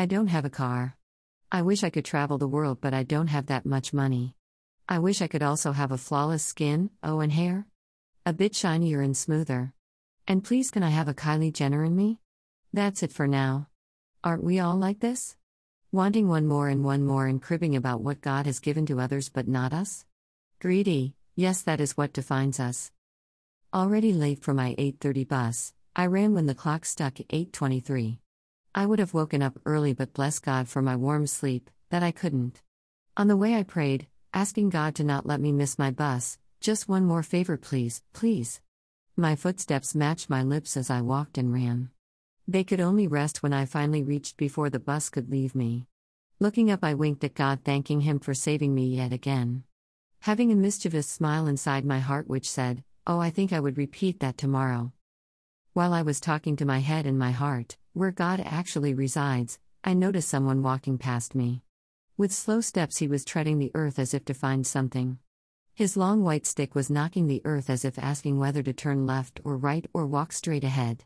I 0.00 0.06
don't 0.06 0.28
have 0.28 0.46
a 0.46 0.56
car. 0.64 0.96
I 1.52 1.60
wish 1.60 1.84
I 1.84 1.90
could 1.90 2.06
travel 2.06 2.38
the 2.38 2.48
world, 2.48 2.80
but 2.80 2.94
I 2.94 3.02
don't 3.02 3.26
have 3.26 3.48
that 3.48 3.66
much 3.66 3.92
money. 3.92 4.34
I 4.88 4.98
wish 4.98 5.20
I 5.20 5.26
could 5.26 5.42
also 5.42 5.72
have 5.72 5.92
a 5.92 5.98
flawless 5.98 6.42
skin, 6.42 6.88
oh, 7.02 7.20
and 7.20 7.30
hair? 7.30 7.66
A 8.24 8.32
bit 8.32 8.56
shinier 8.56 9.02
and 9.02 9.14
smoother. 9.14 9.74
And 10.26 10.42
please, 10.42 10.70
can 10.70 10.82
I 10.82 10.88
have 10.88 11.08
a 11.08 11.12
Kylie 11.12 11.52
Jenner 11.52 11.84
in 11.84 11.94
me? 11.94 12.18
That's 12.72 13.02
it 13.02 13.12
for 13.12 13.28
now. 13.28 13.68
Aren't 14.24 14.42
we 14.42 14.58
all 14.58 14.76
like 14.76 15.00
this? 15.00 15.36
Wanting 15.92 16.28
one 16.28 16.46
more 16.46 16.70
and 16.70 16.82
one 16.82 17.04
more 17.04 17.26
and 17.26 17.42
cribbing 17.42 17.76
about 17.76 18.00
what 18.00 18.22
God 18.22 18.46
has 18.46 18.58
given 18.58 18.86
to 18.86 19.00
others 19.00 19.28
but 19.28 19.48
not 19.48 19.74
us? 19.74 20.06
Greedy, 20.60 21.12
yes, 21.36 21.60
that 21.60 21.78
is 21.78 21.98
what 21.98 22.14
defines 22.14 22.58
us. 22.58 22.90
Already 23.74 24.14
late 24.14 24.40
for 24.40 24.54
my 24.54 24.74
8:30 24.78 25.28
bus, 25.28 25.74
I 25.94 26.06
ran 26.06 26.32
when 26.32 26.46
the 26.46 26.54
clock 26.54 26.86
struck 26.86 27.18
8:23. 27.28 28.20
I 28.74 28.86
would 28.86 28.98
have 28.98 29.14
woken 29.14 29.42
up 29.42 29.58
early 29.64 29.92
but 29.92 30.12
bless 30.12 30.38
God 30.38 30.68
for 30.68 30.82
my 30.82 30.96
warm 30.96 31.26
sleep 31.26 31.70
that 31.90 32.02
I 32.02 32.10
couldn't. 32.10 32.62
On 33.16 33.28
the 33.28 33.36
way 33.36 33.54
I 33.54 33.62
prayed, 33.62 34.06
asking 34.32 34.70
God 34.70 34.94
to 34.96 35.04
not 35.04 35.26
let 35.26 35.40
me 35.40 35.52
miss 35.52 35.78
my 35.78 35.90
bus. 35.90 36.38
Just 36.60 36.88
one 36.88 37.04
more 37.04 37.22
favor 37.22 37.56
please, 37.56 38.02
please. 38.12 38.60
My 39.16 39.36
footsteps 39.36 39.94
matched 39.94 40.30
my 40.30 40.42
lips 40.42 40.76
as 40.76 40.90
I 40.90 41.00
walked 41.00 41.38
and 41.38 41.52
ran. 41.52 41.90
They 42.46 42.64
could 42.64 42.80
only 42.80 43.06
rest 43.06 43.42
when 43.42 43.52
I 43.52 43.64
finally 43.64 44.02
reached 44.02 44.36
before 44.36 44.70
the 44.70 44.78
bus 44.78 45.10
could 45.10 45.30
leave 45.30 45.54
me. 45.54 45.86
Looking 46.38 46.70
up, 46.70 46.84
I 46.84 46.94
winked 46.94 47.24
at 47.24 47.34
God, 47.34 47.60
thanking 47.64 48.02
Him 48.02 48.18
for 48.18 48.34
saving 48.34 48.74
me 48.74 48.86
yet 48.96 49.12
again 49.12 49.64
having 50.24 50.52
a 50.52 50.54
mischievous 50.54 51.06
smile 51.06 51.46
inside 51.46 51.82
my 51.82 51.98
heart 51.98 52.28
which 52.28 52.48
said, 52.48 52.84
Oh, 53.06 53.18
I 53.18 53.30
think 53.30 53.54
I 53.54 53.60
would 53.60 53.78
repeat 53.78 54.20
that 54.20 54.36
tomorrow. 54.36 54.92
While 55.72 55.94
I 55.94 56.02
was 56.02 56.20
talking 56.20 56.56
to 56.56 56.66
my 56.66 56.80
head 56.80 57.06
and 57.06 57.18
my 57.18 57.30
heart, 57.30 57.78
where 57.92 58.10
God 58.10 58.40
actually 58.44 58.94
resides, 58.94 59.58
I 59.82 59.94
noticed 59.94 60.28
someone 60.28 60.62
walking 60.62 60.98
past 60.98 61.34
me. 61.34 61.62
With 62.16 62.32
slow 62.32 62.60
steps, 62.60 62.98
he 62.98 63.08
was 63.08 63.24
treading 63.24 63.58
the 63.58 63.72
earth 63.74 63.98
as 63.98 64.14
if 64.14 64.24
to 64.26 64.34
find 64.34 64.66
something. 64.66 65.18
His 65.74 65.96
long 65.96 66.22
white 66.22 66.46
stick 66.46 66.74
was 66.74 66.90
knocking 66.90 67.26
the 67.26 67.42
earth 67.44 67.70
as 67.70 67.84
if 67.84 67.98
asking 67.98 68.38
whether 68.38 68.62
to 68.62 68.72
turn 68.72 69.06
left 69.06 69.40
or 69.44 69.56
right 69.56 69.86
or 69.92 70.06
walk 70.06 70.32
straight 70.32 70.64
ahead. 70.64 71.04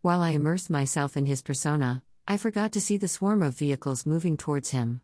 While 0.00 0.20
I 0.20 0.30
immersed 0.30 0.70
myself 0.70 1.16
in 1.16 1.26
his 1.26 1.42
persona, 1.42 2.02
I 2.26 2.36
forgot 2.36 2.72
to 2.72 2.80
see 2.80 2.96
the 2.96 3.08
swarm 3.08 3.42
of 3.42 3.58
vehicles 3.58 4.06
moving 4.06 4.36
towards 4.36 4.70
him. 4.70 5.00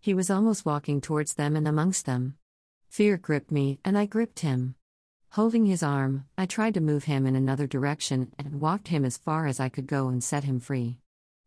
He 0.00 0.14
was 0.14 0.30
almost 0.30 0.66
walking 0.66 1.00
towards 1.00 1.34
them 1.34 1.56
and 1.56 1.66
amongst 1.66 2.06
them. 2.06 2.36
Fear 2.88 3.18
gripped 3.18 3.50
me, 3.50 3.78
and 3.84 3.96
I 3.96 4.06
gripped 4.06 4.40
him. 4.40 4.74
Holding 5.36 5.66
his 5.66 5.82
arm, 5.82 6.24
I 6.38 6.46
tried 6.46 6.72
to 6.72 6.80
move 6.80 7.04
him 7.04 7.26
in 7.26 7.36
another 7.36 7.66
direction 7.66 8.32
and 8.38 8.58
walked 8.58 8.88
him 8.88 9.04
as 9.04 9.18
far 9.18 9.46
as 9.46 9.60
I 9.60 9.68
could 9.68 9.86
go 9.86 10.08
and 10.08 10.24
set 10.24 10.44
him 10.44 10.60
free. 10.60 10.98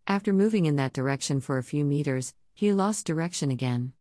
After 0.06 0.32
moving 0.32 0.68
in 0.68 0.76
that 0.76 0.94
direction 0.94 1.42
for 1.42 1.58
a 1.58 1.64
few 1.64 1.84
meters, 1.84 2.36
he 2.54 2.72
lost 2.72 3.08
direction 3.08 3.50
again. 3.50 3.94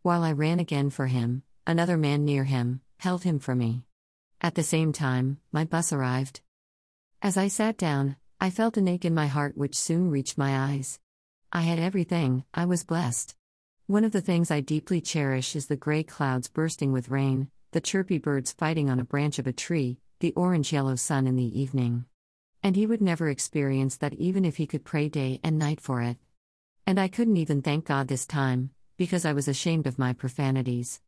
While 0.00 0.22
I 0.22 0.32
ran 0.32 0.60
again 0.60 0.88
for 0.88 1.08
him, 1.08 1.42
another 1.66 1.98
man 1.98 2.24
near 2.24 2.44
him 2.44 2.80
held 2.96 3.24
him 3.24 3.38
for 3.38 3.54
me. 3.54 3.84
At 4.40 4.54
the 4.54 4.62
same 4.62 4.94
time, 4.94 5.40
my 5.52 5.66
bus 5.66 5.92
arrived. 5.92 6.40
As 7.20 7.36
I 7.36 7.48
sat 7.48 7.76
down, 7.76 8.16
I 8.40 8.48
felt 8.48 8.78
an 8.78 8.88
ache 8.88 9.04
in 9.04 9.12
my 9.12 9.26
heart 9.26 9.58
which 9.58 9.76
soon 9.76 10.10
reached 10.10 10.38
my 10.38 10.72
eyes. 10.72 11.00
I 11.52 11.60
had 11.60 11.78
everything, 11.78 12.44
I 12.54 12.64
was 12.64 12.82
blessed. 12.82 13.36
One 13.88 14.04
of 14.04 14.12
the 14.12 14.22
things 14.22 14.50
I 14.50 14.60
deeply 14.60 15.02
cherish 15.02 15.54
is 15.54 15.66
the 15.66 15.76
gray 15.76 16.02
clouds 16.02 16.48
bursting 16.48 16.92
with 16.92 17.10
rain, 17.10 17.50
the 17.74 17.80
chirpy 17.80 18.18
birds 18.18 18.52
fighting 18.52 18.88
on 18.88 19.00
a 19.00 19.04
branch 19.04 19.40
of 19.40 19.48
a 19.48 19.52
tree, 19.52 19.98
the 20.20 20.32
orange 20.34 20.72
yellow 20.72 20.94
sun 20.94 21.26
in 21.26 21.34
the 21.34 21.60
evening. 21.60 22.04
And 22.62 22.76
he 22.76 22.86
would 22.86 23.02
never 23.02 23.28
experience 23.28 23.96
that 23.96 24.14
even 24.14 24.44
if 24.44 24.58
he 24.58 24.66
could 24.68 24.84
pray 24.84 25.08
day 25.08 25.40
and 25.42 25.58
night 25.58 25.80
for 25.80 26.00
it. 26.00 26.16
And 26.86 27.00
I 27.00 27.08
couldn't 27.08 27.36
even 27.36 27.62
thank 27.62 27.84
God 27.86 28.06
this 28.06 28.26
time, 28.26 28.70
because 28.96 29.24
I 29.24 29.32
was 29.32 29.48
ashamed 29.48 29.88
of 29.88 29.98
my 29.98 30.12
profanities. 30.12 31.00